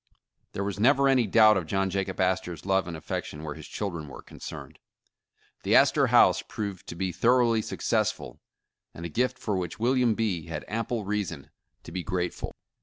[0.53, 3.67] There was never any doubt of John Jacob Astor 's love and affection where his
[3.67, 4.79] children were concerned.
[5.61, 8.41] The Astor House proved to be thoroughly successful,
[8.95, 10.47] and a gift for which William B.
[10.47, 11.51] had ample reason
[11.83, 12.51] to be grateful.